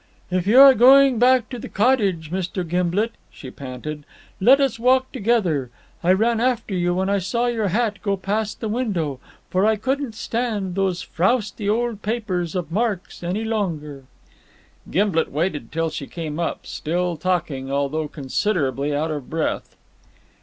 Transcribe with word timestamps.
"If 0.31 0.47
you 0.47 0.59
are 0.59 0.73
going 0.73 1.19
back 1.19 1.47
to 1.49 1.59
the 1.59 1.69
cottage, 1.69 2.31
Mr. 2.31 2.67
Gimblet," 2.67 3.11
she 3.29 3.51
panted, 3.51 4.03
"let 4.39 4.59
us 4.59 4.79
walk 4.79 5.11
together. 5.11 5.69
I 6.03 6.11
ran 6.13 6.39
after 6.39 6.73
you 6.73 6.95
when 6.95 7.07
I 7.07 7.19
saw 7.19 7.45
your 7.45 7.67
hat 7.67 8.01
go 8.01 8.17
past 8.17 8.61
the 8.61 8.67
window, 8.67 9.19
for 9.51 9.63
I 9.63 9.75
couldn't 9.75 10.15
stand 10.15 10.73
those 10.73 11.03
frowsty 11.03 11.69
old 11.69 12.01
papers 12.01 12.55
of 12.55 12.71
Mark's 12.71 13.21
any 13.21 13.43
longer." 13.43 14.05
Gimblet 14.89 15.31
waited 15.31 15.71
till 15.71 15.91
she 15.91 16.07
came 16.07 16.39
up, 16.39 16.65
still 16.65 17.15
talking, 17.15 17.71
although 17.71 18.07
considerably 18.07 18.95
out 18.95 19.11
of 19.11 19.29
breath. 19.29 19.75